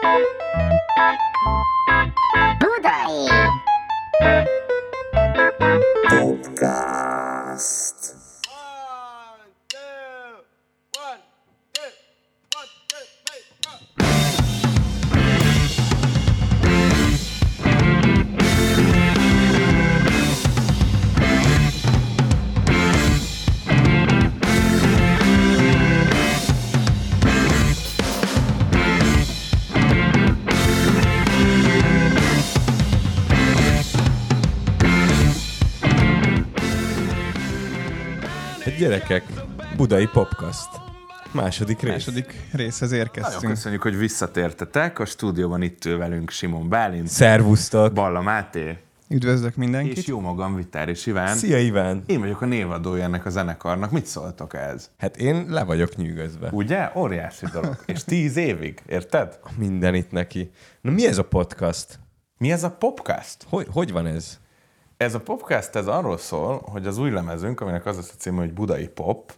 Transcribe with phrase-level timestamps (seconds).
[0.00, 0.06] ブ
[2.82, 3.28] ダイ。
[6.08, 8.19] ポッカースト。
[38.80, 39.24] Gyerekek,
[39.76, 40.68] Budai Popcast.
[41.32, 41.90] Második rész.
[41.90, 43.52] második részhez Nagyon érkeztünk.
[43.52, 44.98] köszönjük, hogy visszatértetek.
[44.98, 47.92] A stúdióban itt ül velünk Simon Bálint, Szervusztok.
[47.92, 50.04] Balla Máté, Üdvözlök és mindenkit.
[50.04, 51.36] jó magam Vitáris Iván.
[51.36, 52.02] Szia Iván.
[52.06, 53.90] Én vagyok a névadója ennek a zenekarnak.
[53.90, 54.90] Mit szóltok ez?
[54.98, 56.48] Hát én le vagyok nyűgözve.
[56.52, 56.90] Ugye?
[56.94, 57.76] Óriási dolog.
[57.86, 59.38] És tíz évig, érted?
[59.56, 60.50] Minden itt neki.
[60.80, 61.98] Na mi ez a podcast?
[62.38, 63.44] Mi ez a podcast?
[63.48, 64.38] Hogy, hogy van ez?
[65.00, 68.38] Ez a podcast ez arról szól, hogy az új lemezünk, aminek az lesz a címe,
[68.38, 69.32] hogy Budai Pop,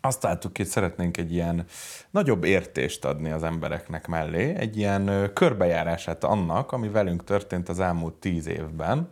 [0.00, 1.64] azt találtuk ki, hogy szeretnénk egy ilyen
[2.10, 8.14] nagyobb értést adni az embereknek mellé, egy ilyen körbejárását annak, ami velünk történt az elmúlt
[8.14, 9.10] tíz évben,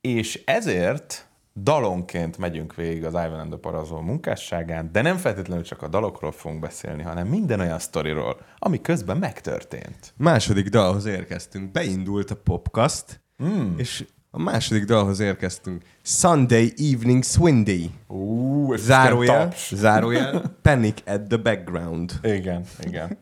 [0.00, 5.82] és ezért dalonként megyünk végig az Ivan and the Parazol munkásságán, de nem feltétlenül csak
[5.82, 10.14] a dalokról fogunk beszélni, hanem minden olyan sztoriról, ami közben megtörtént.
[10.16, 11.72] Második dalhoz érkeztünk.
[11.72, 13.78] Beindult a Popcast, mm.
[13.78, 15.82] és a második dalhoz érkeztünk.
[16.02, 17.90] Sunday Evening Swindy.
[18.06, 22.12] Ú, ez Zárójel, zárójel, Panic at the Background.
[22.22, 23.18] Igen, igen.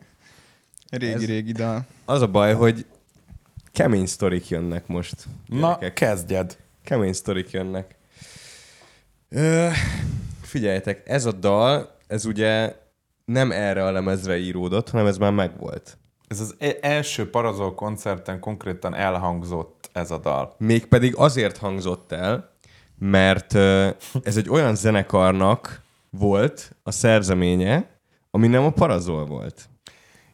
[0.90, 1.86] Régi-régi dal.
[2.04, 2.86] Az a baj, hogy
[3.72, 5.14] kemény sztorik jönnek most.
[5.46, 5.92] Na, gyerekek.
[5.92, 6.56] kezdjed.
[6.84, 7.96] Kemény sztorik jönnek.
[9.28, 9.68] Ö,
[10.42, 12.76] figyeljetek, ez a dal, ez ugye
[13.24, 15.98] nem erre a lemezre íródott, hanem ez már megvolt.
[16.28, 20.54] Ez az e- első Parazol koncerten konkrétan elhangzott ez a dal.
[20.58, 22.50] Mégpedig azért hangzott el,
[22.98, 23.54] mert
[24.22, 27.90] ez egy olyan zenekarnak volt a szerzeménye,
[28.30, 29.68] ami nem a Parazol volt.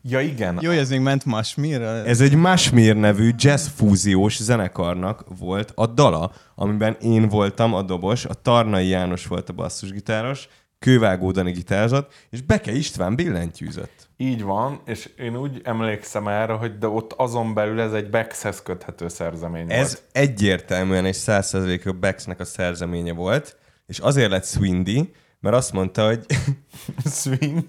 [0.04, 1.86] Ja igen, Jó, ez még ment Masmirra.
[1.86, 8.24] Ez egy Másmír nevű jazz fúziós zenekarnak volt a dala, amiben én voltam a dobos,
[8.24, 10.48] a Tarnai János volt a basszusgitáros,
[10.82, 14.08] Kővágó Dani gitárzott, és Beke István billentyűzött.
[14.16, 18.62] így van, és én úgy emlékszem erre, hogy de ott azon belül ez egy Bexhez
[18.62, 20.02] köthető szerzemény Ez volt.
[20.12, 23.56] egyértelműen egy 100%-os Bexnek a szerzeménye volt,
[23.86, 26.26] és azért lett Swindy, mert azt mondta, hogy
[27.20, 27.64] Swing.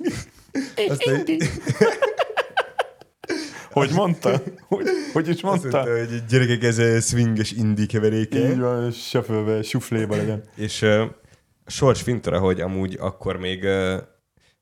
[0.90, 1.38] azt, hogy,
[3.72, 4.42] Hogy mondta?
[4.68, 5.78] Hogy, hogy is azt mondta?
[5.84, 8.50] mondta, hogy gyerekek, ez a swinges indie keveréke.
[8.50, 10.44] Így van, és söfölbe, sufléba legyen.
[10.56, 10.86] És
[11.66, 13.68] Sors Fintora, hogy amúgy akkor még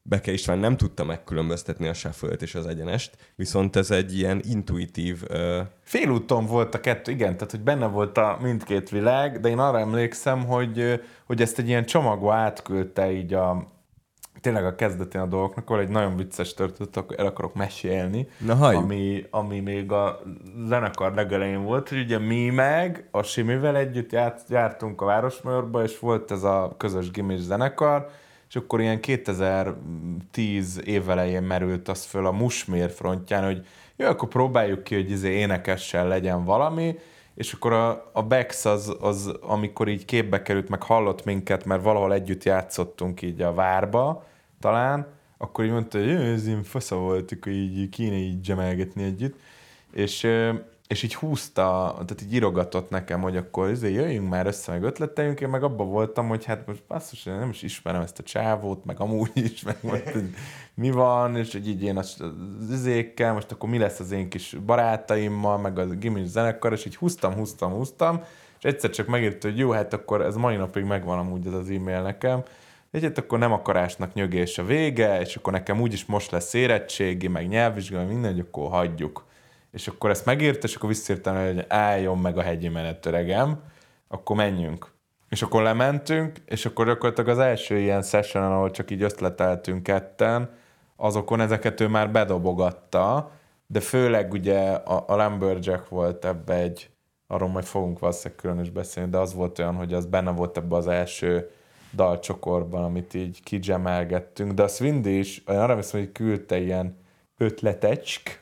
[0.03, 5.23] Beke István nem tudta megkülönböztetni a shuffle és az egyenest, viszont ez egy ilyen intuitív...
[5.29, 9.59] Uh, Félúton volt a kettő, igen, tehát hogy benne volt a mindkét világ, de én
[9.59, 13.71] arra emlékszem, hogy, hogy ezt egy ilyen csomagba átküldte így a,
[14.41, 18.55] tényleg a kezdetén a dolgoknak, ahol egy nagyon vicces történetet akkor el akarok mesélni, Na,
[18.55, 18.83] halljuk.
[18.83, 20.21] ami, ami még a
[20.67, 25.99] zenekar legelején volt, hogy ugye mi meg a Simivel együtt járt, jártunk a Városmajorba, és
[25.99, 28.09] volt ez a közös gimis zenekar,
[28.49, 33.65] és akkor ilyen 2010 évelején merült az föl a Musmér frontján, hogy
[33.95, 36.95] jó, akkor próbáljuk ki, hogy izé énekessel legyen valami,
[37.35, 41.83] és akkor a, a Bex az, az, amikor így képbe került, meg hallott minket, mert
[41.83, 44.25] valahol együtt játszottunk így a várba,
[44.59, 49.39] talán, akkor így mondta, hogy "Jó, ez ilyen fasza voltuk, így kéne így gemelgetni együtt,
[49.93, 50.27] és,
[50.91, 55.41] és így húzta, tehát így írogatott nekem, hogy akkor izé, jöjjünk már össze, meg ötleteljünk,
[55.41, 58.85] én meg abban voltam, hogy hát most basszus, én nem is ismerem ezt a csávót,
[58.85, 60.35] meg amúgy is, meg most, hogy
[60.73, 62.17] mi van, és hogy így én az,
[62.71, 66.95] izékkel, most akkor mi lesz az én kis barátaimmal, meg a gimis zenekar, és így
[66.95, 68.23] húztam, húztam, húztam,
[68.57, 71.69] és egyszer csak megírta, hogy jó, hát akkor ez mai napig megvan amúgy ez az
[71.69, 72.43] e-mail nekem,
[72.91, 77.27] egy hát akkor nem akarásnak nyögés a vége, és akkor nekem úgyis most lesz érettségi,
[77.27, 79.29] meg nyelvvizsga, minden, hogy akkor hagyjuk.
[79.71, 83.63] És akkor ezt megírta, és akkor visszírtam, hogy álljon meg a hegyi menet, öregem,
[84.07, 84.91] akkor menjünk.
[85.29, 90.49] És akkor lementünk, és akkor gyakorlatilag az első ilyen session, ahol csak így ötleteltünk ketten,
[90.95, 93.31] azokon ezeket ő már bedobogatta,
[93.67, 96.89] de főleg ugye a, a Lumberjack volt ebbe egy,
[97.27, 100.57] arról majd fogunk valószínűleg külön is beszélni, de az volt olyan, hogy az benne volt
[100.57, 101.49] ebbe az első
[101.91, 106.97] dalcsokorban, amit így kigemelgettünk, de a Swindy is, arra viszont, hogy küldte ilyen
[107.37, 108.40] ötletecsk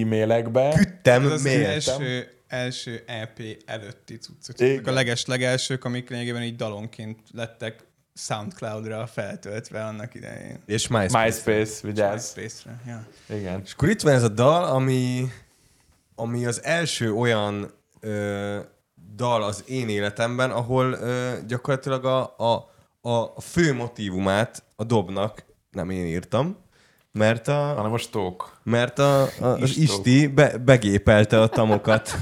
[0.00, 0.72] e-mailekbe.
[0.74, 1.66] Küldtem, Ez az miért?
[1.66, 4.60] első, első EP előtti cuccok.
[4.60, 7.84] Ezek a leges legelsők, amik lényegében így dalonként lettek
[8.14, 10.62] Soundcloud-ra feltöltve annak idején.
[10.66, 11.24] És MySpace.
[11.24, 12.34] MySpace, vigyázz.
[12.36, 13.06] MySpace-re, ja.
[13.36, 13.60] Igen.
[13.64, 15.28] És akkor itt van ez a dal, ami,
[16.14, 18.58] ami az első olyan ö,
[19.16, 22.70] dal az én életemben, ahol ö, gyakorlatilag a, a,
[23.00, 26.56] a fő motivumát a dobnak nem én írtam,
[27.16, 28.60] mert a, Hanem most tók.
[28.62, 30.06] mert a, a, az Istók.
[30.06, 32.14] Isti be, begépelte a tamokat.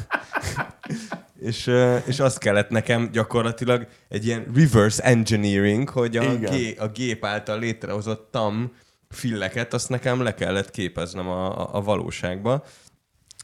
[1.45, 1.71] és,
[2.07, 7.59] és azt kellett nekem gyakorlatilag egy ilyen reverse engineering, hogy a, gé, a gép által
[7.59, 8.73] létrehozott tam
[9.09, 12.65] filleket, azt nekem le kellett képeznem a, a, a valóságba.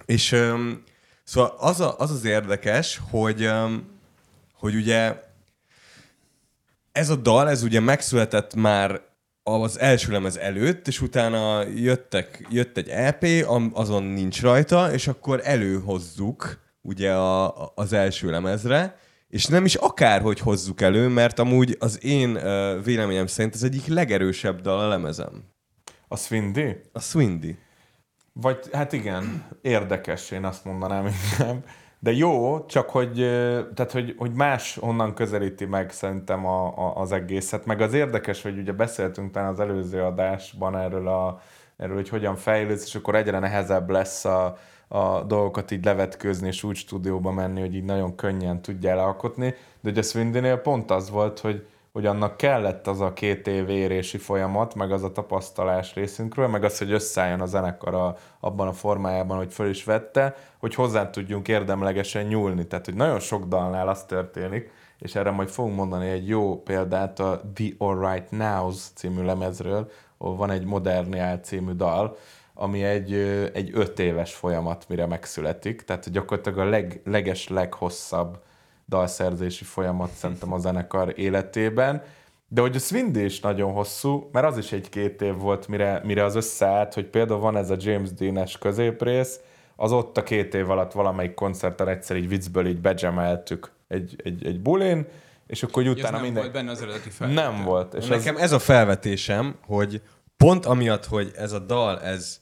[0.06, 0.36] És
[1.24, 3.50] szóval az, a, az az érdekes, hogy,
[4.54, 5.22] hogy ugye
[6.92, 9.00] ez a dal, ez ugye megszületett már
[9.42, 15.08] az első lemez előtt, és utána jöttek, jött egy EP, am- azon nincs rajta, és
[15.08, 18.96] akkor előhozzuk ugye a, az első lemezre,
[19.28, 22.32] és nem is akárhogy hozzuk elő, mert amúgy az én
[22.82, 25.44] véleményem szerint ez egyik legerősebb dal a lemezem.
[26.08, 26.80] A Swindy?
[26.92, 27.58] A Swindy.
[28.32, 31.64] Vagy, hát igen, érdekes, én azt mondanám inkább.
[32.02, 33.14] De jó, csak hogy,
[33.74, 37.64] tehát, hogy, hogy más onnan közelíti meg szerintem a, a, az egészet.
[37.64, 41.40] Meg az érdekes, hogy ugye beszéltünk talán az előző adásban erről, a,
[41.76, 44.58] erről hogy hogyan fejlődsz, és akkor egyre nehezebb lesz a,
[44.88, 49.54] a dolgokat így levetkőzni, és úgy stúdióba menni, hogy így nagyon könnyen tudjál alkotni.
[49.80, 53.68] De ugye a Swindy-nél pont az volt, hogy, hogy annak kellett az a két év
[53.68, 58.68] érési folyamat, meg az a tapasztalás részünkről, meg az, hogy összeálljon a zenekar a, abban
[58.68, 62.66] a formájában, hogy föl is vette, hogy hozzá tudjunk érdemlegesen nyúlni.
[62.66, 67.20] Tehát, hogy nagyon sok dalnál az történik, és erre majd fogunk mondani egy jó példát
[67.20, 72.16] a The Alright Nows című lemezről, ahol van egy Moderniál című dal,
[72.54, 73.12] ami egy,
[73.52, 75.82] egy öt éves folyamat, mire megszületik.
[75.82, 78.38] Tehát gyakorlatilag a leg, leges, leghosszabb
[78.90, 82.02] dalszerzési folyamat szerintem a zenekar életében.
[82.48, 86.24] De hogy a Swindy is nagyon hosszú, mert az is egy-két év volt, mire, mire
[86.24, 89.40] az összeállt, hogy például van ez a James Dean-es középrész,
[89.76, 94.46] az ott a két év alatt valamelyik koncerten egyszer így viccből így begemeltük egy, egy,
[94.46, 95.06] egy bulin,
[95.46, 96.42] és akkor hogy Ez utána nem minden...
[96.42, 97.50] volt benne az eredeti felvétel.
[97.50, 97.94] Nem volt.
[97.94, 98.24] És És az...
[98.24, 100.02] Nekem ez a felvetésem, hogy
[100.36, 102.40] pont amiatt, hogy ez a dal, ez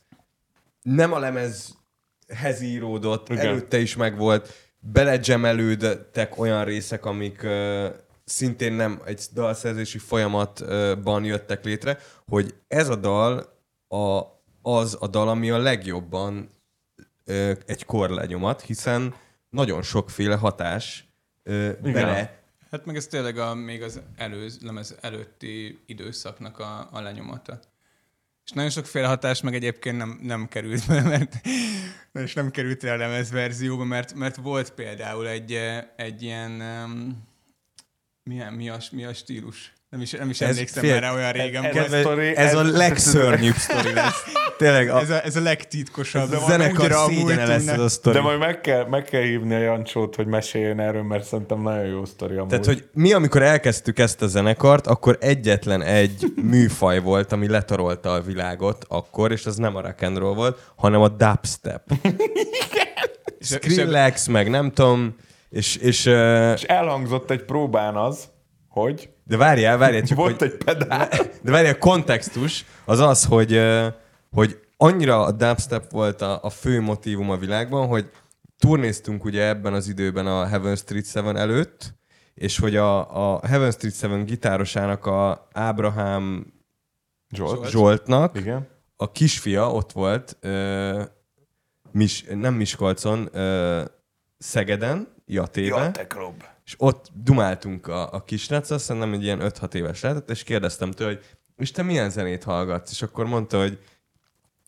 [0.82, 3.42] nem a lemezhez íródott, Igen.
[3.42, 3.52] Igen.
[3.52, 7.86] előtte is megvolt, belegemelődtek olyan részek, amik uh,
[8.24, 13.56] szintén nem egy dalszerzési folyamatban jöttek létre, hogy ez a dal
[13.88, 14.22] a,
[14.62, 16.50] az a dal, ami a legjobban
[17.26, 19.14] uh, egy korlenyomat, hiszen
[19.50, 21.08] nagyon sokféle hatás
[21.44, 22.38] uh, bele
[22.70, 27.60] Hát meg ez tényleg a, még az előz, lemez előtti időszaknak a, a lenyomata.
[28.48, 31.46] És nagyon sokféle hatás meg egyébként nem, nem került be, mert,
[32.12, 37.28] és nem került el a lemezverzióba, mert, mert volt például egy, eh, egy ilyen, um,
[38.22, 39.72] milyen, mi, a, mi a stílus?
[39.90, 42.54] Nem is, nem is Ez emlékszem fél- már rá, olyan régen ez- ez- sztori- ez
[42.54, 44.22] a ez- legszörnyűbb sztori lesz.
[44.58, 46.32] Tényleg, a, Ez a, ez a legtitkosabb.
[46.32, 48.16] a zenekar szégyene lesz ez a sztori.
[48.16, 51.86] De majd meg kell, meg kell hívni a Jancsót, hogy meséljen erről, mert szerintem nagyon
[51.86, 52.48] jó sztori amúgy.
[52.48, 58.12] Tehát, hogy mi, amikor elkezdtük ezt a zenekart, akkor egyetlen egy műfaj volt, ami letarolta
[58.12, 61.82] a világot akkor, és az nem a rock and roll volt, hanem a dubstep.
[63.40, 65.16] Skrillex, meg nem tudom,
[65.50, 68.18] és, és uh, És elhangzott egy próbán az,
[68.80, 71.08] hogy de várjál, várjál, csak volt hogy, egy pedál.
[71.42, 73.60] de várjál, a kontextus az az, hogy,
[74.30, 78.10] hogy annyira a dubstep volt a, a fő motívum a világban, hogy
[78.58, 81.94] turnéztunk ugye ebben az időben a Heaven Street 7 előtt,
[82.34, 86.52] és hogy a, a Heaven Street 7 gitárosának a Ábrahám
[87.34, 87.68] Zsolt.
[87.70, 88.68] Zsoltnak Igen.
[88.96, 91.02] a kisfia ott volt, ö,
[91.92, 93.82] mis, nem Miskolcon, ö,
[94.38, 96.44] Szegeden, Jatébe, Rob.
[96.68, 101.10] És ott dumáltunk a, a kisrác, szerintem egy ilyen 5-6 éves lehetett, és kérdeztem tőle,
[101.10, 101.24] hogy
[101.56, 102.90] és te milyen zenét hallgatsz?
[102.90, 103.78] És akkor mondta, hogy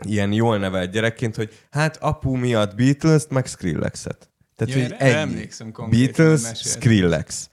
[0.07, 4.31] ilyen jól nevelt gyerekként, hogy hát apu miatt Beatles-t, meg Skrillexet.
[4.57, 5.49] Tehát, Ja, hogy ennyi.
[5.91, 6.41] Beatles.
[6.55, 7.51] Skrillex.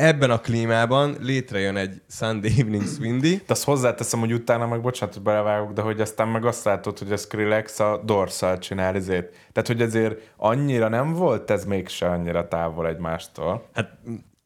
[0.00, 5.14] Ebben a klímában létrejön egy Sunday Evening Swindy, De azt hozzáteszem, hogy utána meg, bocsánat,
[5.14, 9.30] hogy belevágok, de hogy aztán meg azt látod, hogy a Skrillex a Dorszal csinál ezért.
[9.52, 13.68] Tehát, hogy azért annyira nem volt ez mégse annyira távol egymástól.
[13.72, 13.90] Hát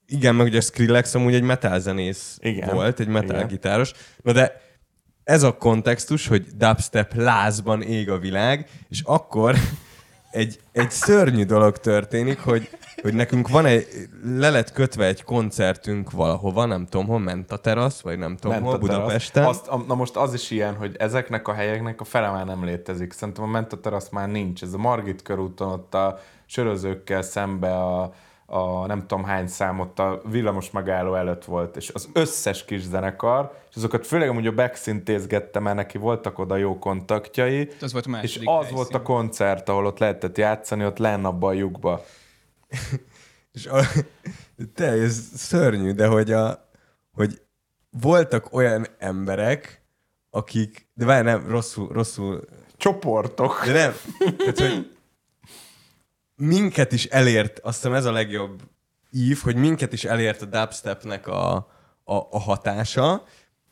[0.07, 2.75] igen, meg ugye Skrillex amúgy egy metal zenész Igen.
[2.75, 3.47] volt, egy metal Igen.
[3.47, 3.93] gitáros.
[4.23, 4.61] Na de
[5.25, 9.57] ez a kontextus, hogy dubstep lázban ég a világ, és akkor
[10.33, 12.69] egy, egy szörnyű dolog történik, hogy,
[13.03, 13.87] hogy nekünk van egy,
[14.25, 18.57] le lett kötve egy koncertünk valahova, nem tudom hol, ment a terasz, vagy nem tudom
[18.57, 18.79] Ment hol.
[18.79, 19.45] Budapesten.
[19.45, 23.13] Azt, na most az is ilyen, hogy ezeknek a helyeknek a fele már nem létezik.
[23.13, 24.63] Szerintem a Ment a terasz már nincs.
[24.63, 28.13] Ez a Margit körúton ott a sörözőkkel szembe a,
[28.53, 33.53] a nem tudom hány számot a villamos megálló előtt volt, és az összes kis zenekar,
[33.71, 38.19] és azokat főleg amúgy a backszintézgette, mert neki voltak oda jó kontaktjai, Az volt a
[38.23, 38.75] és az helyszín.
[38.75, 42.05] volt a koncert, ahol ott lehetett játszani, ott lenn abba a lyukba.
[43.53, 43.81] És a,
[44.75, 46.69] te, ez szörnyű, de hogy, a,
[47.13, 47.41] hogy
[47.91, 49.83] voltak olyan emberek,
[50.31, 52.41] akik, de várj, nem, rosszul, rosszul,
[52.77, 53.63] Csoportok.
[53.67, 53.93] de nem,
[54.37, 54.91] tehát, hogy
[56.37, 58.63] minket is elért, azt hiszem ez a legjobb
[59.11, 61.55] ív, hogy minket is elért a dubstepnek a,
[62.05, 63.25] a, a hatása,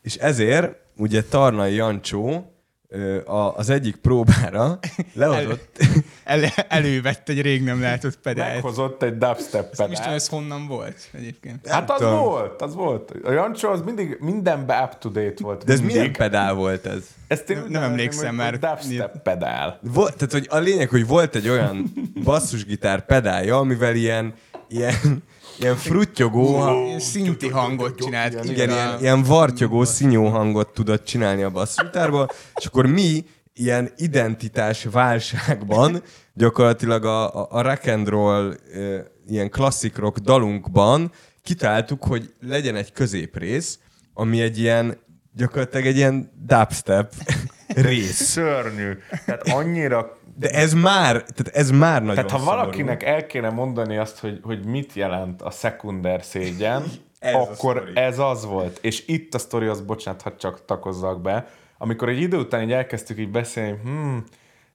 [0.02, 2.52] és ezért ugye Tarnai Jancsó
[2.88, 4.78] ö, a, az egyik próbára
[5.14, 5.78] lehozott,
[6.24, 8.52] El, elővett egy rég nem látott pedált.
[8.52, 10.14] Meghozott egy dubstep Nem is tudom, pedált.
[10.14, 11.68] ez honnan volt egyébként.
[11.68, 12.18] Hát az tudom.
[12.18, 13.12] volt, az volt.
[13.24, 15.64] A Jancsó az mindig mindenbe up-to-date volt.
[15.64, 15.96] de ez mindig.
[15.96, 17.02] milyen pedál volt ez?
[17.28, 18.58] Ezt én Nem nevezném, emlékszem már.
[18.58, 19.78] Dubstep pedál.
[19.82, 21.92] Volt, tehát, hogy a lényeg, hogy volt egy olyan
[22.24, 24.34] basszusgitár pedálja, amivel ilyen,
[24.68, 25.22] ilyen,
[25.58, 28.40] ilyen fruttyogó, Ilyen Szinti hangot csinált.
[28.40, 33.92] ki igen, ilyen, ilyen vartyogó, szinyó hangot tudott csinálni a basszusgitárból, és akkor mi ilyen
[33.96, 36.02] identitás válságban
[36.34, 42.76] gyakorlatilag a, a, a rock and roll ö, ilyen klasszik rock dalunkban kitaláltuk, hogy legyen
[42.76, 43.78] egy középrész,
[44.14, 44.98] ami egy ilyen
[45.34, 47.12] gyakorlatilag egy ilyen dubstep
[47.68, 48.20] rész.
[48.20, 48.92] Szörnyű.
[49.26, 50.18] Tehát annyira...
[50.36, 52.56] De ez már, tehát ez már nagyon Tehát ha szomorú.
[52.56, 56.84] valakinek el kéne mondani azt, hogy, hogy mit jelent a szekunder szégyen,
[57.18, 58.78] Ez akkor ez az volt.
[58.82, 61.48] És itt a sztori az, bocsánat, ha csak takozzak be,
[61.82, 64.24] amikor egy idő után így elkezdtük így beszélni, hmm,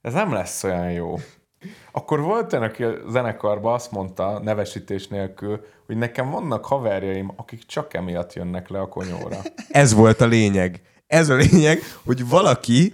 [0.02, 1.16] ez nem lesz olyan jó.
[1.92, 7.66] Akkor volt olyan, aki a zenekarban azt mondta, nevesítés nélkül, hogy nekem vannak haverjaim, akik
[7.66, 9.38] csak emiatt jönnek le a konyóra.
[9.70, 10.82] Ez volt a lényeg.
[11.08, 12.94] Ez a lényeg, hogy valaki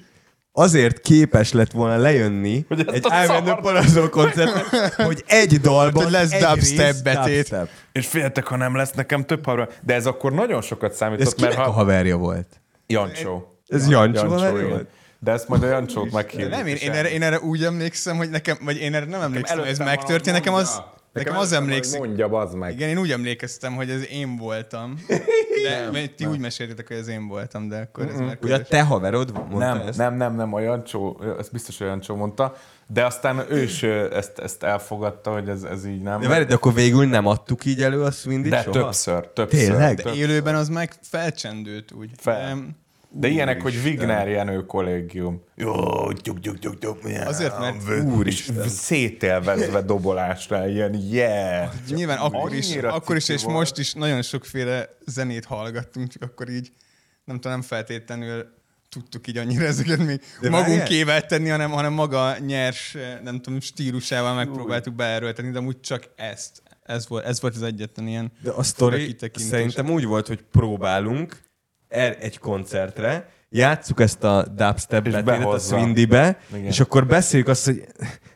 [0.52, 4.64] azért képes lett volna lejönni Hogy egy a Ivan Parazol koncertre,
[5.04, 7.36] hogy egy dalban Hogy lesz egy dubstep betét.
[7.36, 7.70] dubstep.
[7.92, 9.70] És féltek, ha nem lesz nekem több haver.
[9.82, 11.78] De ez akkor nagyon sokat De ez számított, kinek mert a ha...
[11.78, 12.48] haverja volt?
[12.88, 13.51] Jancsó.
[13.72, 14.90] Ez Jancsó Jancsó, volt?
[15.20, 16.50] De ezt majd a Jancsót meghívjuk.
[16.50, 19.60] Nem, én, én, erre, én erre úgy emlékszem, hogy nekem, vagy én erre nem emlékszem,
[19.60, 20.94] hogy ez megtörtént, nekem az, mondja.
[21.14, 22.00] nekem az emlékszik.
[22.00, 22.74] Mondja, bazd meg.
[22.74, 24.96] Igen, én úgy emlékeztem, hogy ez én voltam.
[25.64, 28.62] De mert ti úgy meséltétek, hogy ez én voltam, de akkor ez már Ugye a
[28.62, 29.98] te haverod mondta Nem, ezt?
[29.98, 32.56] nem, nem, nem, a Jancsó, ezt biztos, hogy Jancsó mondta,
[32.88, 36.20] de aztán ő is ezt, ezt elfogadta, hogy ez, ez így nem.
[36.20, 38.72] De várj, de akkor végül nem adtuk így elő a Swindit de soha?
[38.72, 39.60] többször, többször.
[39.60, 40.02] Tényleg?
[40.02, 42.10] Több, Élőben az meg felcsendült úgy.
[42.18, 42.48] Fel.
[42.48, 42.76] Nem,
[43.14, 45.44] de ilyenek, hogy Wigner Jenő kollégium.
[45.56, 45.74] Jó,
[46.12, 48.70] tyuk, tyuk, tyuk, tyuk, milyen Azért, mert Úristen.
[48.70, 51.72] Szételvezve dobolásra, ilyen yeah.
[51.90, 53.58] Nyilván akkor is, akkor is és volt.
[53.58, 56.72] most is nagyon sokféle zenét hallgattunk, csak akkor így
[57.24, 58.46] nem tudom, nem feltétlenül
[58.90, 64.34] tudtuk így annyira ezeket mi De magunkével tenni, hanem, hanem maga nyers, nem tudom, stílusával
[64.34, 66.62] megpróbáltuk beerőltetni, de amúgy csak ezt.
[66.84, 71.42] Ez volt, ez volt az egyetlen ilyen De a sztori szerintem úgy volt, hogy próbálunk
[71.92, 75.58] el egy koncertre, játsszuk ezt a dubstep betétet a.
[75.58, 77.86] Swindybe, és akkor beszéljük azt, hogy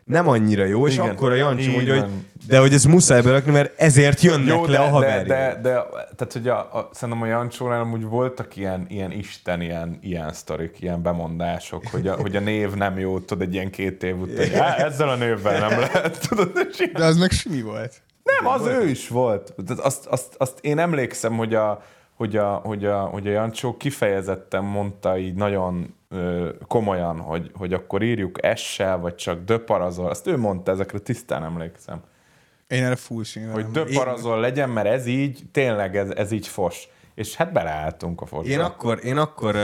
[0.03, 1.09] nem annyira jó, és Igen.
[1.09, 2.09] akkor a Jancsi mondja, hogy
[2.47, 5.27] de hogy ez muszáj berakni, mert ezért jönnek Jó, le de, a de, haverjai.
[5.27, 5.83] de, de,
[6.15, 10.81] tehát, hogy a, a, szerintem a Jancsónál amúgy voltak ilyen, ilyen isten, ilyen, ilyen sztorik,
[10.81, 14.35] ilyen bemondások, hogy a, hogy a név nem jó, tudod, egy ilyen két év után,
[14.37, 17.93] hogy "Á, ezzel a névvel nem lehet, tudod, és De az meg simi volt.
[18.23, 19.53] nem, az ő is volt.
[19.65, 21.83] Tehát azt, azt, azt én emlékszem, hogy a,
[22.15, 27.73] hogy a, hogy a, hogy a Jancsó kifejezetten mondta így nagyon ö, komolyan, hogy, hogy
[27.73, 30.09] akkor írjuk S-sel, vagy csak döparazol.
[30.09, 32.01] Azt ő mondta, ezekre tisztán emlékszem.
[32.67, 36.87] Én erre full Hogy döparazol legyen, mert ez így, tényleg ez, ez így fos.
[37.15, 38.51] És hát beleálltunk a fosba.
[38.51, 39.55] Én akkor, én akkor,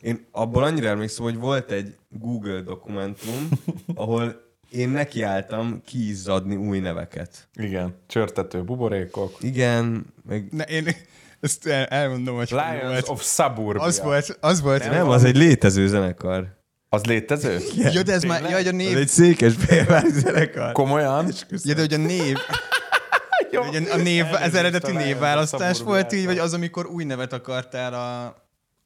[0.00, 3.48] én abból annyira emlékszem, hogy volt egy Google dokumentum,
[3.94, 7.48] ahol én nekiálltam kiizzadni új neveket.
[7.54, 9.36] Igen, csörtető buborékok.
[9.40, 10.96] Igen, meg Ne, én
[11.40, 13.08] ezt el, elmondom, hogy Lions volt.
[13.08, 13.82] of Suburbia.
[13.82, 14.90] Az volt, az volt.
[14.90, 16.54] nem, az egy létező zenekar.
[16.88, 17.58] Az létező?
[17.76, 20.72] Ja, de ez már, ja, hogy a Az név, egy székesfehérvári zenekar.
[20.72, 21.26] Komolyan?
[21.62, 22.36] ja, de hogy a név,
[23.50, 23.62] Jó.
[23.62, 28.36] hogy a, név, ez eredeti névválasztás volt így, vagy az, amikor új nevet akartál a,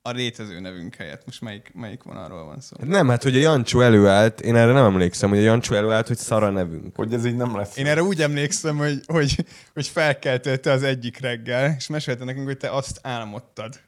[0.03, 1.23] a létező nevünk helyett.
[1.27, 2.77] Most melyik, melyik vonalról van szó?
[2.85, 6.17] Nem, hát hogy a Jancsó előállt, én erre nem emlékszem, hogy a Jancsó előállt, hogy
[6.17, 6.97] szara nevünk.
[6.97, 7.77] Hogy ez így nem lesz.
[7.77, 12.47] Én erre úgy emlékszem, hogy, hogy, hogy felkeltél te az egyik reggel, és mesélte nekünk,
[12.47, 13.81] hogy te azt álmodtad,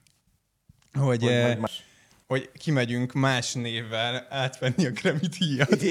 [0.92, 1.82] hogy, Hogy eh, más-
[2.26, 5.82] hogy kimegyünk más névvel átvenni a Grammy díjat.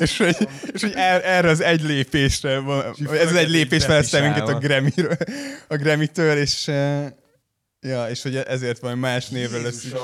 [0.00, 4.20] és hogy, és hogy er, erre az egy lépésre, van- ez az egy lépés felezte
[4.20, 4.48] minket
[5.68, 7.06] a Grammy-től, és, eh,
[7.80, 10.00] ja, és hogy ezért van más névre lesz szükség.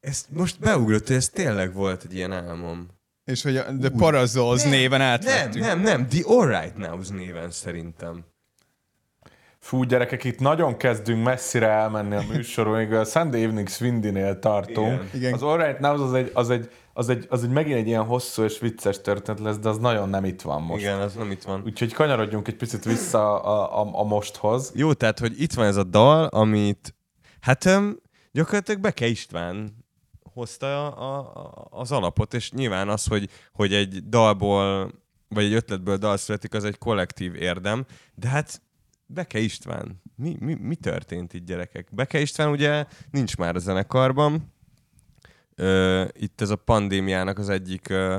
[0.00, 2.88] Ezt most beugrott, hogy ez tényleg volt egy ilyen álmom.
[3.24, 5.62] És hogy a The Parazols néven Nem, átvettük.
[5.62, 8.24] nem, nem, The Alright Nows néven szerintem.
[9.58, 12.92] Fú, gyerekek, itt nagyon kezdünk messzire elmenni a műsorunkig.
[12.92, 14.92] A Sunday Evening Swindy-nél tartunk.
[14.92, 15.08] Igen.
[15.12, 15.32] Igen.
[15.32, 18.04] Az All Right Now az egy, az, egy, az, egy, az egy megint egy ilyen
[18.04, 20.80] hosszú és vicces történet lesz, de az nagyon nem itt van most.
[20.80, 21.62] Igen, az nem itt van.
[21.64, 24.72] Úgyhogy kanyarodjunk egy picit vissza a, a, a mosthoz.
[24.74, 26.94] Jó, tehát, hogy itt van ez a dal, amit
[27.40, 28.00] hát öm,
[28.32, 29.84] gyakorlatilag Beke István
[30.32, 34.92] hozta a, a, az alapot, és nyilván az, hogy, hogy egy dalból,
[35.28, 38.62] vagy egy ötletből dal születik, az egy kollektív érdem, de hát
[39.06, 41.88] Beke István, mi, mi, mi történt itt gyerekek?
[41.94, 44.52] Beke István ugye nincs már a zenekarban,
[45.60, 48.18] Ö, itt ez a pandémiának az egyik ö,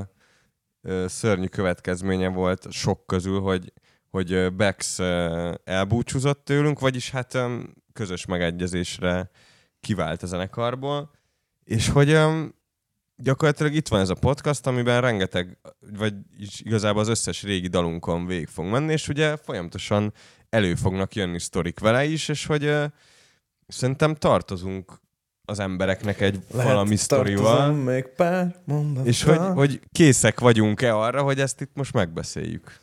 [0.81, 3.73] ö, szörnyű következménye volt sok közül, hogy,
[4.09, 7.59] hogy Bex ö, elbúcsúzott tőlünk, vagyis hát ö,
[7.93, 9.29] közös megegyezésre
[9.79, 11.11] kivált a zenekarból,
[11.63, 12.45] és hogy ö,
[13.15, 15.57] gyakorlatilag itt van ez a podcast, amiben rengeteg,
[15.97, 16.13] vagy
[16.57, 20.13] igazából az összes régi dalunkon végig fog menni, és ugye folyamatosan
[20.49, 22.85] elő fognak jönni sztorik vele is, és hogy ö,
[23.67, 24.99] szerintem tartozunk
[25.51, 27.71] az embereknek egy valami sztorival.
[27.71, 29.07] még pár mondattal.
[29.07, 32.79] És hogy, hogy készek vagyunk-e arra, hogy ezt itt most megbeszéljük?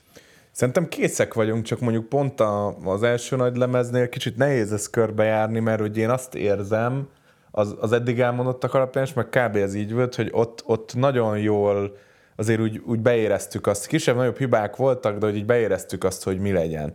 [0.52, 5.60] Szerintem készek vagyunk, csak mondjuk pont a, az első nagy lemeznél kicsit nehéz ezt körbejárni,
[5.60, 7.08] mert hogy én azt érzem,
[7.50, 9.56] az, az eddig elmondottak alapján, és meg kb.
[9.56, 11.96] ez így volt, hogy ott, ott nagyon jól
[12.36, 16.52] azért úgy, úgy beéreztük azt, kisebb-nagyobb hibák voltak, de hogy így beéreztük azt, hogy mi
[16.52, 16.94] legyen.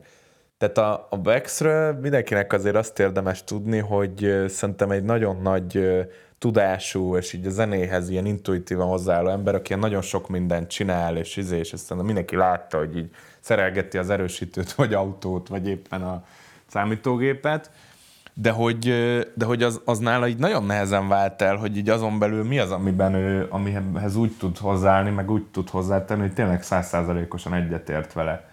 [0.58, 5.80] Tehát a, a Bexről mindenkinek azért azt érdemes tudni, hogy szerintem egy nagyon nagy
[6.44, 11.38] tudású, és így a zenéhez ilyen intuitívan hozzáálló ember, aki nagyon sok mindent csinál, és
[11.38, 16.24] izé, és szerintem mindenki látta, hogy így szerelgeti az erősítőt, vagy autót, vagy éppen a
[16.68, 17.72] számítógépet,
[18.34, 18.80] de hogy,
[19.34, 22.60] de hogy az, az nála így nagyon nehezen vált el, hogy így azon belül mi
[22.60, 28.14] az, amiben ő, amihez úgy tud hozzáállni, meg úgy tud hozzátenni, hogy tényleg százszázalékosan egyetért
[28.14, 28.53] vele.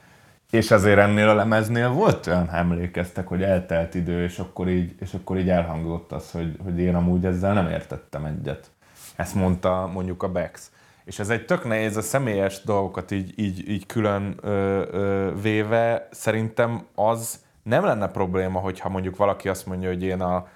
[0.51, 5.15] És azért ennél a lemeznél volt olyan, emlékeztek, hogy eltelt idő, és akkor így, és
[5.15, 8.71] akkor így elhangzott az, hogy, hogy én amúgy ezzel nem értettem egyet.
[9.17, 10.71] Ezt mondta mondjuk a Bex.
[11.05, 16.09] És ez egy tök nehéz a személyes dolgokat így, így, így külön ö, ö, véve.
[16.11, 20.47] Szerintem az nem lenne probléma, hogyha mondjuk valaki azt mondja, hogy én a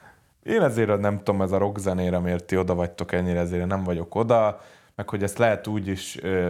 [0.43, 3.85] én ezért nem tudom, ez a rock zenére, miért ti oda vagytok ennyire, ezért nem
[3.85, 4.61] vagyok oda,
[4.95, 6.49] meg hogy ezt lehet úgy is ö,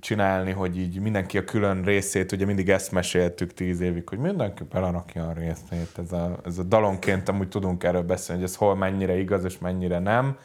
[0.00, 4.62] csinálni, hogy így mindenki a külön részét, ugye mindig ezt meséltük tíz évig, hogy mindenki
[4.64, 5.98] belerakja a részét.
[5.98, 9.58] Ez a, ez a dalonként amúgy tudunk erről beszélni, hogy ez hol mennyire igaz és
[9.58, 10.36] mennyire nem.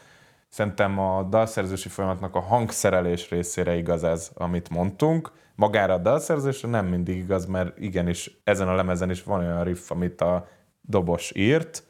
[0.48, 5.32] Szerintem a dalszerzési folyamatnak a hangszerelés részére igaz ez, amit mondtunk.
[5.54, 9.90] Magára a dalszerzésre nem mindig igaz, mert igenis ezen a lemezen is van olyan riff,
[9.90, 10.48] amit a
[10.80, 11.82] dobos írt,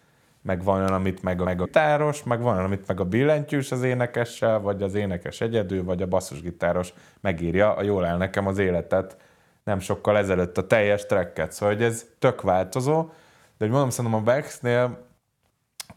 [0.43, 3.05] meg van olyan, amit meg a, meg a gitáros, meg van olyan, amit meg a
[3.05, 8.47] billentyűs az énekessel, vagy az énekes egyedül, vagy a basszusgitáros megírja, a jól el nekem
[8.47, 9.17] az életet
[9.65, 11.53] nem sokkal ezelőtt a teljes tracket.
[11.53, 13.03] Szóval hogy ez tök változó,
[13.59, 15.07] de hogy mondom, szerintem a Bex-nél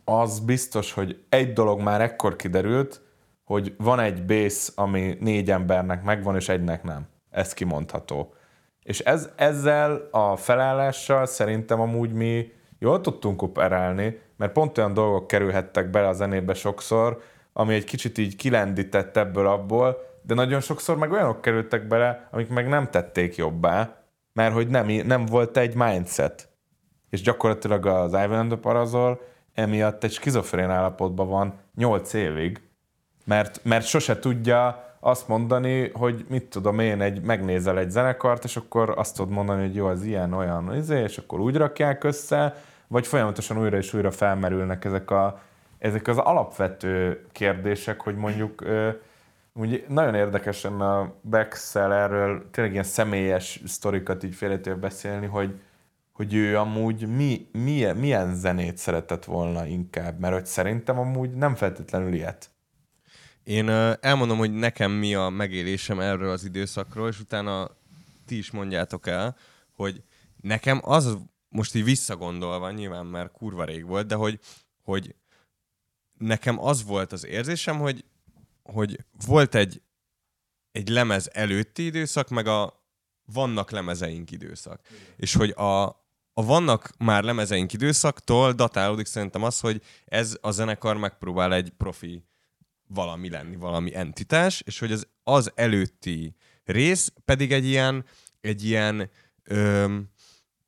[0.05, 3.01] az biztos, hogy egy dolog már ekkor kiderült,
[3.43, 7.07] hogy van egy bass, ami négy embernek megvan, és egynek nem.
[7.29, 8.33] Ez kimondható.
[8.83, 15.27] És ez, ezzel a felállással szerintem amúgy mi jól tudtunk operálni, mert pont olyan dolgok
[15.27, 17.21] kerülhettek bele a zenébe sokszor,
[17.53, 22.49] ami egy kicsit így kilendített ebből abból, de nagyon sokszor meg olyanok kerültek bele, amik
[22.49, 26.49] meg nem tették jobbá, mert hogy nem, nem volt egy mindset.
[27.09, 29.21] És gyakorlatilag az Ivan and the Parazol
[29.53, 32.61] emiatt egy skizofrén állapotban van 8 évig,
[33.25, 38.55] mert, mert sose tudja azt mondani, hogy mit tudom én, egy, megnézel egy zenekart, és
[38.55, 42.55] akkor azt tudod mondani, hogy jó, az ilyen, olyan, izé, és akkor úgy rakják össze,
[42.87, 45.41] vagy folyamatosan újra és újra felmerülnek ezek, a,
[45.77, 48.63] ezek az alapvető kérdések, hogy mondjuk
[49.53, 55.59] úgy nagyon érdekes lenne a bex erről tényleg ilyen személyes sztorikat így félretéve beszélni, hogy,
[56.11, 61.55] hogy ő amúgy mi, milyen, milyen zenét szeretett volna inkább, mert hogy szerintem amúgy nem
[61.55, 62.49] feltétlenül ilyet.
[63.43, 63.69] Én
[64.01, 67.69] elmondom, hogy nekem mi a megélésem erről az időszakról, és utána
[68.25, 69.35] ti is mondjátok el,
[69.75, 70.03] hogy
[70.41, 71.17] nekem az,
[71.55, 74.39] most így visszagondolva, nyilván már kurva rég volt, de hogy,
[74.83, 75.15] hogy
[76.13, 78.05] nekem az volt az érzésem, hogy,
[78.63, 79.81] hogy volt egy,
[80.71, 82.83] egy lemez előtti időszak, meg a
[83.25, 84.81] vannak lemezeink időszak.
[85.17, 85.83] És hogy a,
[86.33, 92.23] a vannak már lemezeink időszaktól datálódik szerintem az, hogy ez a zenekar megpróbál egy profi
[92.87, 98.05] valami lenni, valami entitás, és hogy az, az előtti rész pedig egy ilyen,
[98.41, 99.09] egy ilyen
[99.43, 100.09] öm,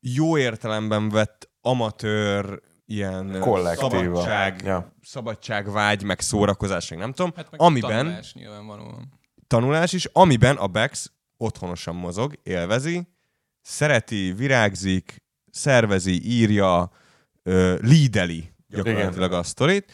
[0.00, 3.90] jó értelemben vett amatőr, ilyen Kollektíva.
[3.90, 4.94] szabadság, Ja.
[5.02, 9.20] szabadságvágy, meg szórakozás, meg nem tudom, Hát meg amiben, tanulás nyilvánvalóan.
[9.46, 13.08] tanulás is, amiben a Bex otthonosan mozog, élvezi,
[13.60, 16.90] szereti, virágzik, szervezi, írja,
[17.42, 19.92] ö, lídeli gyakorlatilag a sztorit,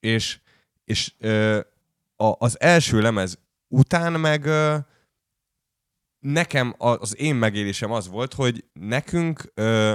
[0.00, 0.40] és,
[0.84, 1.60] és ö,
[2.16, 3.38] a, az első lemez
[3.68, 4.76] után meg ö,
[6.22, 9.94] nekem az én megélésem az volt, hogy nekünk ö,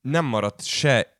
[0.00, 1.18] nem maradt se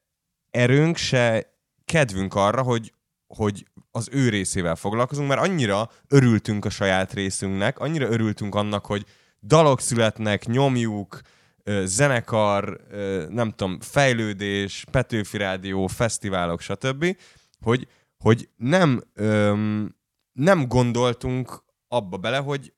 [0.50, 2.92] erőnk, se kedvünk arra, hogy,
[3.26, 9.04] hogy az ő részével foglalkozunk, mert annyira örültünk a saját részünknek, annyira örültünk annak, hogy
[9.42, 11.20] dalok születnek, nyomjuk,
[11.62, 17.16] ö, zenekar, ö, nem tudom, fejlődés, Petőfi Rádió, fesztiválok, stb.,
[17.60, 19.96] hogy, hogy nem, öm,
[20.32, 22.74] nem gondoltunk abba bele, hogy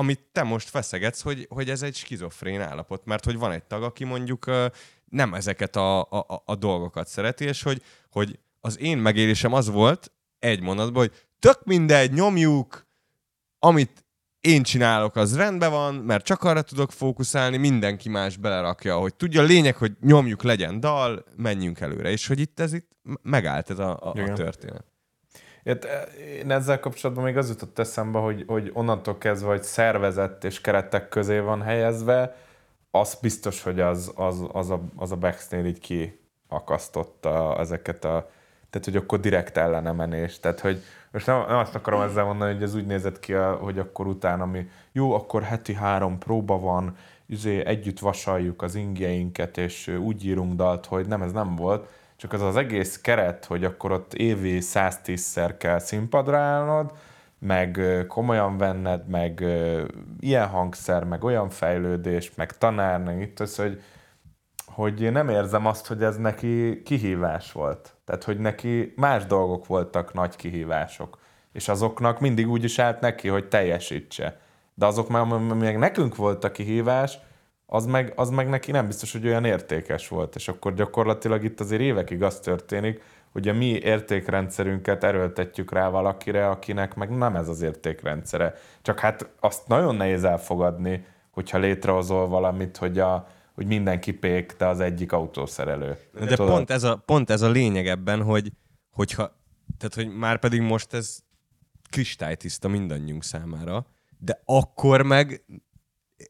[0.00, 3.82] amit te most feszegetsz, hogy, hogy ez egy skizofrén állapot, mert hogy van egy tag,
[3.82, 4.50] aki mondjuk
[5.04, 10.12] nem ezeket a, a, a- dolgokat szereti, és hogy, hogy az én megélésem az volt
[10.38, 12.86] egy mondatban, hogy tök mindegy, nyomjuk,
[13.58, 14.04] amit
[14.40, 19.40] én csinálok, az rendben van, mert csak arra tudok fókuszálni, mindenki más belerakja, hogy tudja,
[19.40, 22.90] a lényeg, hogy nyomjuk, legyen dal, menjünk előre, és hogy itt ez itt
[23.22, 24.89] megállt ez a, a, a történet.
[25.62, 25.86] Ért,
[26.38, 31.08] én ezzel kapcsolatban még az jutott eszembe, hogy, hogy onnantól kezdve, hogy szervezett és keretek
[31.08, 32.36] közé van helyezve,
[32.90, 35.78] az biztos, hogy az, az, az, a, az a Baxnél így
[36.48, 38.30] kiakasztotta ezeket a...
[38.70, 40.40] Tehát, hogy akkor direkt ellene menés.
[40.40, 43.78] Tehát, hogy most nem, nem azt akarom ezzel mondani, hogy ez úgy nézett ki, hogy
[43.78, 46.96] akkor utána mi jó, akkor heti három próba van,
[47.26, 51.88] izé, együtt vasaljuk az ingjeinket, és úgy írunk dalt, hogy nem, ez nem volt,
[52.20, 56.92] csak az az egész keret, hogy akkor ott évi 110-szer kell színpadra állnod,
[57.38, 59.44] meg komolyan venned, meg
[60.18, 63.82] ilyen hangszer, meg olyan fejlődés, meg tanár, meg itt az, hogy,
[64.66, 67.94] hogy én nem érzem azt, hogy ez neki kihívás volt.
[68.04, 71.18] Tehát, hogy neki más dolgok voltak nagy kihívások.
[71.52, 74.40] És azoknak mindig úgy is állt neki, hogy teljesítse.
[74.74, 75.26] De azok már,
[75.76, 77.18] nekünk volt a kihívás,
[77.72, 80.34] az meg, az meg neki nem biztos, hogy olyan értékes volt.
[80.34, 83.02] És akkor gyakorlatilag itt azért évekig az történik,
[83.32, 88.54] hogy a mi értékrendszerünket erőltetjük rá valakire, akinek meg nem ez az értékrendszere.
[88.82, 94.66] Csak hát azt nagyon nehéz elfogadni, hogyha létrehozol valamit, hogy, a, hogy mindenki pék, de
[94.66, 95.96] az egyik autószerelő.
[96.12, 98.52] De pont ez, a, pont ez a lényeg ebben, hogy,
[98.90, 99.36] hogyha,
[99.78, 101.18] tehát hogy már pedig most ez
[101.90, 103.86] kristálytiszta mindannyiunk számára,
[104.18, 105.44] de akkor meg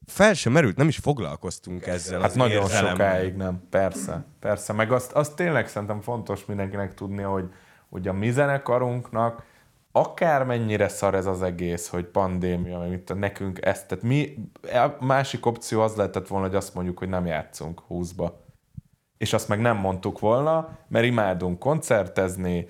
[0.06, 2.90] fel sem merült, nem is foglalkoztunk ezzel Hát az nagyon érzelemmel.
[2.90, 4.72] sokáig nem, persze, persze.
[4.72, 7.48] Meg azt, azt tényleg szerintem fontos mindenkinek tudnia, hogy,
[7.88, 9.42] hogy a mi zenekarunknak
[9.92, 15.46] akármennyire szar ez az egész, hogy pandémia, meg mit nekünk ezt, tehát mi, a másik
[15.46, 18.30] opció az lehetett volna, hogy azt mondjuk, hogy nem játszunk 20-ba.
[19.18, 22.66] És azt meg nem mondtuk volna, mert imádunk koncertezni,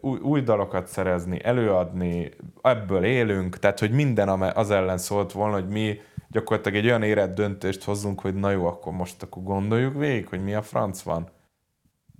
[0.00, 2.30] új, új dalokat szerezni, előadni,
[2.62, 6.00] ebből élünk, tehát hogy minden az ellen szólt volna, hogy mi
[6.32, 10.42] gyakorlatilag egy olyan érett döntést hozzunk, hogy na jó, akkor most akkor gondoljuk végig, hogy
[10.42, 11.28] mi a franc van.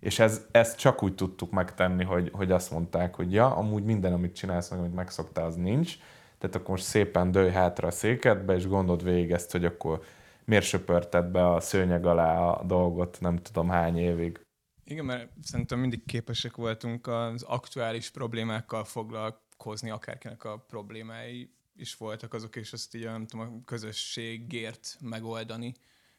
[0.00, 4.12] És ez, ezt csak úgy tudtuk megtenni, hogy, hogy azt mondták, hogy ja, amúgy minden,
[4.12, 5.96] amit csinálsz, meg amit megszoktál, az nincs.
[6.38, 10.02] Tehát akkor most szépen dőj hátra a székedbe, és gondold végig ezt, hogy akkor
[10.44, 14.40] miért söpörted be a szőnyeg alá a dolgot nem tudom hány évig.
[14.84, 21.50] Igen, mert szerintem mindig képesek voltunk az aktuális problémákkal foglalkozni, akárkinek a problémái
[21.82, 25.74] is voltak azok, és azt így nem tudom, a közösségért megoldani.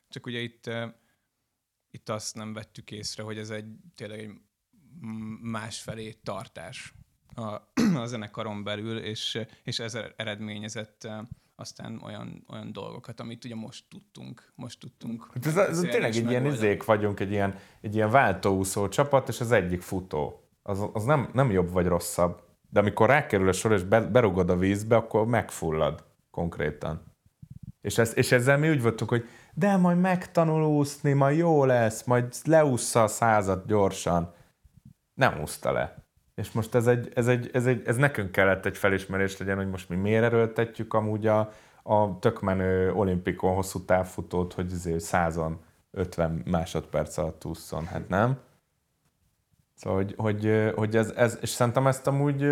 [0.09, 0.91] Csak ugye itt, eh,
[1.91, 4.31] itt azt nem vettük észre, hogy ez egy tényleg egy
[5.41, 6.93] másfelé tartás
[7.35, 7.41] a,
[8.03, 11.19] a zenekaron belül, és, és ez eredményezett eh,
[11.55, 15.27] aztán olyan, olyan dolgokat, amit ugye most tudtunk, most tudtunk.
[15.33, 19.41] Hát ez, ez tényleg egy ilyen izék vagyunk, egy ilyen, egy ilyen váltóúszó csapat, és
[19.41, 20.47] az egyik futó.
[20.61, 22.41] Az, az nem, nem jobb vagy rosszabb.
[22.73, 27.01] De amikor rákerül a sor, és be, berugod a vízbe, akkor megfullad konkrétan.
[27.81, 32.03] És, ez, és ezzel mi úgy voltunk, hogy de majd megtanul úszni, majd jó lesz,
[32.03, 34.33] majd leúszza a százat gyorsan.
[35.13, 35.95] Nem úszta le.
[36.35, 39.69] És most ez, egy, ez, egy, ez, egy, ez nekünk kellett egy felismerés legyen, hogy
[39.69, 41.51] most mi miért erőltetjük amúgy a,
[41.83, 45.59] a tök menő olimpikon hosszú távfutót, hogy azért százon
[45.91, 48.37] 50 másodperc alatt ússzon, hát nem?
[49.83, 52.45] Szóval, hogy, hogy, hogy ez, ez, és szerintem ezt amúgy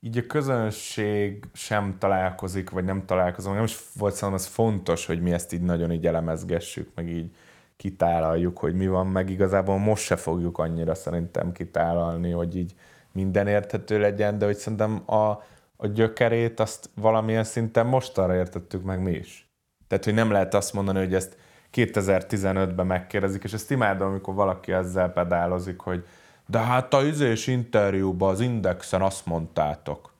[0.00, 3.54] így a közönség sem találkozik, vagy nem találkozom.
[3.54, 7.34] Nem is volt szerintem ez fontos, hogy mi ezt így nagyon így elemezgessük, meg így
[7.76, 12.74] kitálaljuk, hogy mi van, meg igazából most se fogjuk annyira szerintem kitálalni, hogy így
[13.12, 15.42] minden érthető legyen, de hogy szerintem a,
[15.76, 19.50] a gyökerét azt valamilyen szinten most arra értettük meg mi is.
[19.88, 21.36] Tehát, hogy nem lehet azt mondani, hogy ezt
[21.74, 26.04] 2015-ben megkérdezik, és ezt imádom, amikor valaki ezzel pedálozik, hogy
[26.46, 30.10] de hát a izés interjúban az Indexen azt mondtátok.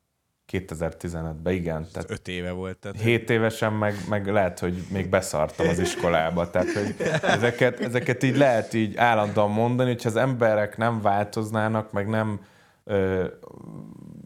[0.53, 1.87] 2015-ben, igen.
[1.93, 2.77] Tehát Öt éve volt.
[2.79, 6.51] Tehát 7 évesen meg, meg lehet, hogy még beszartam az iskolába.
[6.51, 12.09] Tehát, hogy ezeket, ezeket így lehet így állandóan mondani, hogyha az emberek nem változnának, meg
[12.09, 12.41] nem
[12.85, 13.25] ö,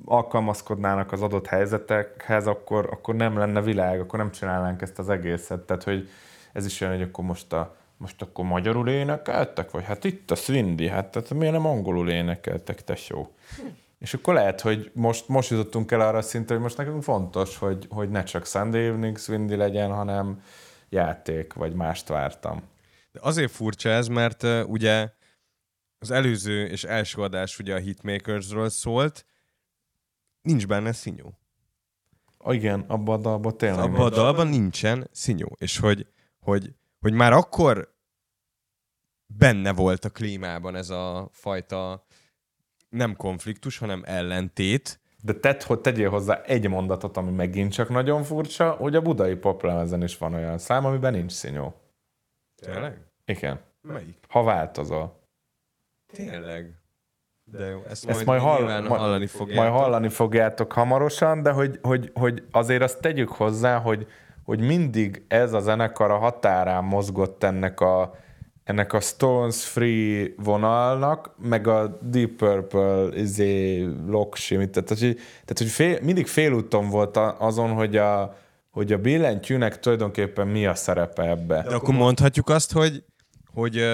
[0.05, 5.61] alkalmazkodnának az adott helyzetekhez, akkor, akkor nem lenne világ, akkor nem csinálnánk ezt az egészet.
[5.61, 6.09] Tehát, hogy
[6.55, 9.71] ez is olyan, hogy akkor most a most akkor magyarul énekeltek?
[9.71, 13.35] Vagy hát itt a Swindy, hát tehát miért nem angolul énekeltek, tesó?
[13.99, 17.87] És akkor lehet, hogy most, most jutottunk el arra szintre, hogy most nekünk fontos, hogy,
[17.91, 20.43] hogy ne csak Sunday Evening Swindy legyen, hanem
[20.89, 22.63] játék, vagy mást vártam.
[23.13, 25.11] De azért furcsa ez, mert uh, ugye
[25.99, 29.27] az előző és első adás ugye a Hitmakersről szólt,
[30.43, 31.39] nincs benne szinyó.
[32.39, 33.85] Ah, igen, abban a dalban tényleg.
[33.85, 35.57] Abban a dalban nincsen szinyó.
[35.59, 36.07] És hogy,
[36.45, 37.95] hogy, hogy már akkor
[39.27, 42.07] benne volt a klímában ez a fajta
[42.89, 45.01] nem konfliktus, hanem ellentét.
[45.23, 49.35] De tedd, hogy tegyél hozzá egy mondatot, ami megint csak nagyon furcsa, hogy a budai
[49.35, 51.75] poplemezen is van olyan szám, amiben nincs szinyó.
[52.55, 52.99] Tényleg?
[53.25, 53.61] Igen.
[53.81, 54.19] Melyik?
[54.29, 55.21] Ha változol.
[56.13, 56.79] Tényleg.
[57.45, 59.65] De jó, ezt, Ezt majd, majd, hall, majd, hallani fogjátok.
[59.65, 64.07] majd hallani fogjátok hamarosan, de hogy, hogy, hogy azért azt tegyük hozzá, hogy,
[64.45, 68.15] hogy mindig ez a zenekar a határán mozgott ennek a,
[68.65, 75.99] ennek a Stones Free vonalnak, meg a Deep Purple izé, Lockshimmy, tehát, tehát, hogy fél,
[76.03, 78.37] mindig félúton volt azon, hogy a,
[78.71, 81.63] hogy a billentyűnek tulajdonképpen mi a szerepe ebbe.
[81.69, 83.05] De akkor mondhatjuk azt, hogy,
[83.55, 83.91] hogy,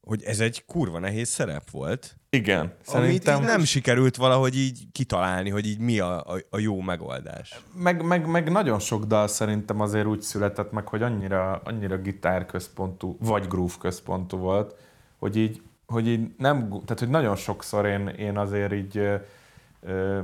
[0.00, 2.17] hogy ez egy kurva nehéz szerep volt.
[2.30, 2.72] Igen.
[2.82, 3.34] Szerintem...
[3.34, 7.60] Amit így nem sikerült valahogy így kitalálni, hogy így mi a, a, a jó megoldás.
[7.74, 12.46] Meg, meg, meg, nagyon sok dal szerintem azért úgy született meg, hogy annyira, annyira gitár
[12.46, 14.74] központú, vagy groove központú volt,
[15.18, 19.08] hogy így, hogy így nem, tehát hogy nagyon sokszor én, én azért így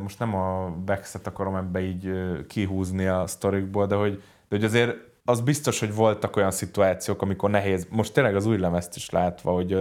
[0.01, 2.11] most nem a Bexet akarom ebbe így
[2.49, 7.51] kihúzni a sztorikból, de hogy, de hogy azért az biztos, hogy voltak olyan szituációk, amikor
[7.51, 9.79] nehéz, most tényleg az új lemezt is látva, hogy,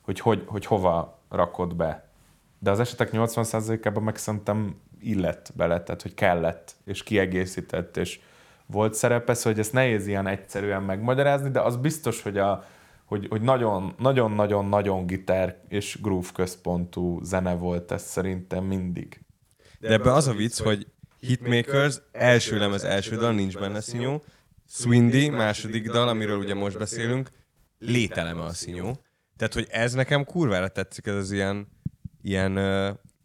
[0.00, 2.10] hogy, hogy, hogy hova rakod be.
[2.58, 8.20] De az esetek 80%-ában meg szerintem illett bele, tehát hogy kellett, és kiegészített, és
[8.66, 12.64] volt szerepe, szóval hogy ezt nehéz ilyen egyszerűen megmagyarázni, de az biztos, hogy a,
[13.04, 19.20] hogy, hogy nagyon, nagyon, nagyon, nagyon gitár és groove központú zene volt ez szerintem mindig.
[19.78, 20.86] De ebben az a vicc, hogy
[21.20, 24.22] Hitmakers első lemez első dal, nincs benne színyó,
[24.68, 27.30] Swindy második dal, amiről ugye most beszélünk,
[27.78, 28.98] lételeme a színyó.
[29.40, 31.68] Tehát, hogy ez nekem kurvára tetszik, ez az ilyen,
[32.22, 32.52] ilyen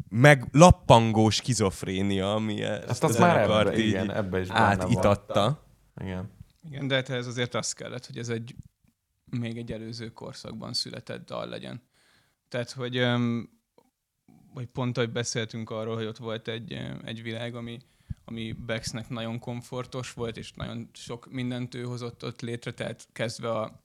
[0.09, 5.65] meg lappangós skizofrénia, ami ezt az már ebbe, igen, ebbe is átitatta.
[6.01, 6.31] Igen.
[6.63, 8.55] Igen, de hát ez azért az kellett, hogy ez egy
[9.39, 11.81] még egy előző korszakban született dal legyen.
[12.49, 13.05] Tehát, hogy,
[14.53, 17.79] hogy pont, hogy beszéltünk arról, hogy ott volt egy, egy világ, ami,
[18.25, 23.49] ami Bexnek nagyon komfortos volt, és nagyon sok mindent ő hozott ott létre, tehát kezdve
[23.49, 23.84] a,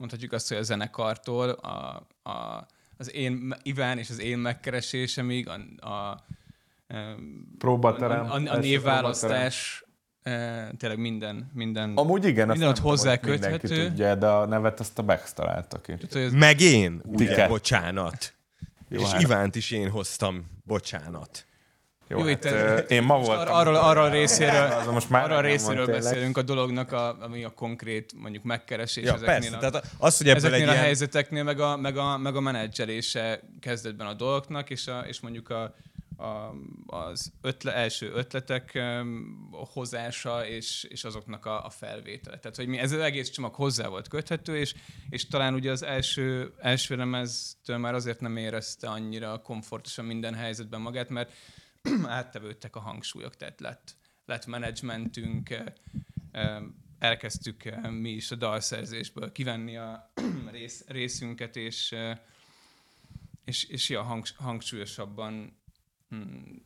[0.00, 5.86] mondhatjuk azt, hogy a zenekartól, a, a, az én, Iván és az én megkeresésemig, a,
[5.88, 6.24] a,
[7.58, 9.84] próbaterem, a, a, a névválasztás,
[10.22, 13.88] e, tényleg minden, minden, Amúgy igen, minden ott hozzá köthető.
[13.88, 15.94] tudja, de a nevet azt a Bex találta ki.
[16.32, 18.34] Meg én, ugye, bocsánat.
[18.88, 19.20] Jó, és hát.
[19.20, 21.46] Ivánt is én hoztam, bocsánat.
[22.10, 22.44] Jó, Jó hát,
[22.80, 23.54] itt, én ma voltam.
[23.54, 27.44] Arról, arról a részéről, az most már arról a részéről beszélünk a dolognak, a, ami
[27.44, 30.82] a konkrét mondjuk megkeresés ja, ezeknél, persze, a, tehát az, hogy ezeknél a ilyen...
[30.82, 35.50] helyzeteknél, meg a, meg, a, meg a menedzselése kezdetben a dolgoknak, és, a, és mondjuk
[35.50, 35.74] a,
[36.16, 36.54] a,
[36.86, 42.38] az ötle, első ötletek um, hozása és, és azoknak a, a felvétele.
[42.38, 44.74] Tehát, hogy mi, ez az egész csomag hozzá volt köthető, és,
[45.10, 50.80] és talán ugye az első, első lemeztől már azért nem érezte annyira komfortosan minden helyzetben
[50.80, 51.30] magát, mert
[52.04, 55.54] áttevődtek a hangsúlyok, tehát lett, lett menedzsmentünk,
[56.98, 60.12] elkezdtük mi is a dalszerzésből kivenni a
[60.50, 61.96] rész, részünket, és,
[63.44, 65.60] és, és ja, hangs, hangsúlyosabban
[66.14, 66.56] mm,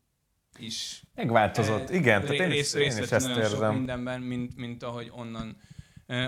[0.59, 1.03] is.
[1.15, 3.45] Megváltozott, e, igen, tehát én is, én is ezt érzem.
[3.45, 5.57] Sok mindenben, mint, mint ahogy onnan,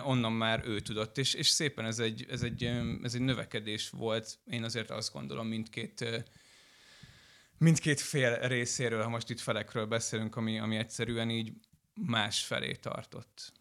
[0.05, 2.65] onnan már ő tudott, és, és szépen ez egy, ez, egy,
[3.03, 6.25] ez egy növekedés volt, én azért azt gondolom mindkét
[7.59, 11.53] mindkét fél részéről, ha most itt felekről beszélünk, ami, ami egyszerűen így
[11.95, 13.53] más felé tartott.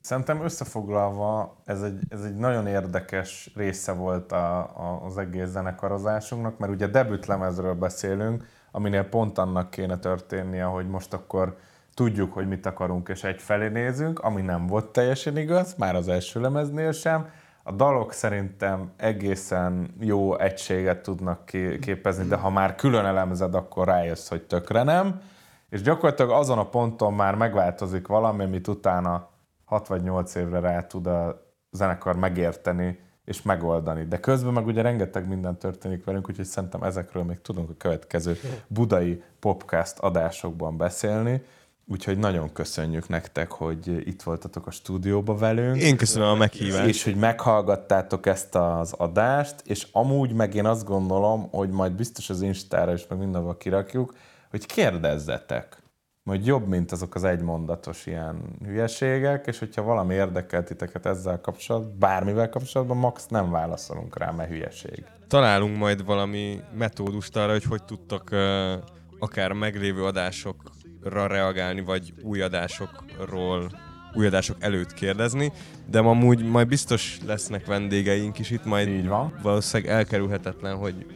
[0.00, 6.58] Szerintem összefoglalva ez egy, ez egy nagyon érdekes része volt a, a, az egész zenekarozásunknak,
[6.58, 11.58] mert ugye debütlemezről beszélünk, aminél pont annak kéne történnie, hogy most akkor
[11.94, 16.40] tudjuk, hogy mit akarunk, és egyfelé nézünk, ami nem volt teljesen igaz, már az első
[16.40, 17.30] lemeznél sem.
[17.68, 21.44] A dalok szerintem egészen jó egységet tudnak
[21.80, 25.20] képezni, de ha már külön elemzed, akkor rájössz, hogy tökre nem.
[25.68, 29.28] És gyakorlatilag azon a ponton már megváltozik valami, amit utána
[29.64, 34.04] 6 vagy 8 évre rá tud a zenekar megérteni és megoldani.
[34.04, 38.36] De közben meg ugye rengeteg minden történik velünk, úgyhogy szerintem ezekről még tudunk a következő
[38.66, 41.42] budai podcast adásokban beszélni.
[41.90, 45.76] Úgyhogy nagyon köszönjük nektek, hogy itt voltatok a stúdióba velünk.
[45.76, 46.88] Én köszönöm a meghívást.
[46.88, 52.30] És hogy meghallgattátok ezt az adást, és amúgy meg én azt gondolom, hogy majd biztos
[52.30, 54.14] az Instára is, meg mindenhol kirakjuk,
[54.50, 55.82] hogy kérdezzetek.
[56.22, 61.98] Majd jobb, mint azok az egymondatos ilyen hülyeségek, és hogyha valami érdekel titeket ezzel kapcsolatban,
[61.98, 65.04] bármivel kapcsolatban, max nem válaszolunk rá, mert hülyeség.
[65.28, 68.72] Találunk majd valami metódust arra, hogy hogy tudtak uh,
[69.18, 70.70] akár meglévő adásokra
[71.08, 73.70] reagálni, vagy új adásokról
[74.14, 75.52] új adások előtt kérdezni,
[75.86, 79.38] de amúgy majd biztos lesznek vendégeink is itt, majd Így van.
[79.42, 81.06] valószínűleg elkerülhetetlen, hogy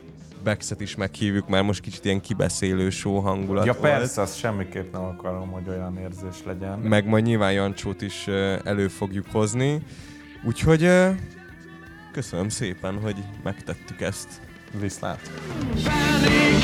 [0.45, 3.85] Bexet is meghívjuk, mert most kicsit ilyen kibeszélő show hangulat Ja volt.
[3.93, 6.79] persze, azt semmiképp nem akarom, hogy olyan érzés legyen.
[6.79, 8.27] Meg majd nyilván Jancsót is
[8.65, 9.83] elő fogjuk hozni.
[10.45, 10.89] Úgyhogy
[12.13, 14.29] köszönöm szépen, hogy megtettük ezt.
[14.81, 15.31] Viszlát!
[15.85, 16.63] Panic